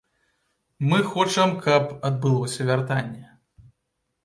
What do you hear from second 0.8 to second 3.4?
Мы хочам, каб адбылося вяртанне.